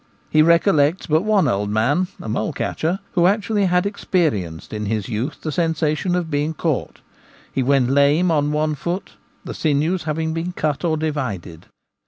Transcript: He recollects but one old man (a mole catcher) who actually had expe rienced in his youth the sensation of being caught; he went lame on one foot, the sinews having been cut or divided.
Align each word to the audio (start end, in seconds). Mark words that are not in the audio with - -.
He 0.31 0.41
recollects 0.41 1.05
but 1.05 1.21
one 1.21 1.47
old 1.47 1.69
man 1.69 2.07
(a 2.19 2.27
mole 2.27 2.53
catcher) 2.53 3.01
who 3.11 3.27
actually 3.27 3.65
had 3.65 3.83
expe 3.83 4.31
rienced 4.31 4.73
in 4.73 4.87
his 4.87 5.07
youth 5.09 5.41
the 5.41 5.51
sensation 5.51 6.15
of 6.15 6.31
being 6.31 6.55
caught; 6.55 7.01
he 7.53 7.61
went 7.61 7.87
lame 7.91 8.31
on 8.31 8.51
one 8.51 8.73
foot, 8.73 9.11
the 9.45 9.53
sinews 9.53 10.05
having 10.05 10.33
been 10.33 10.53
cut 10.53 10.83
or 10.83 10.97
divided. 10.97 11.67